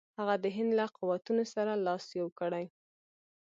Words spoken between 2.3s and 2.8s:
کړي.